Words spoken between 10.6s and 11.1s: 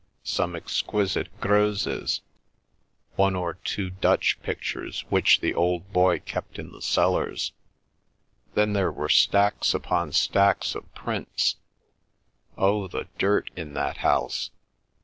of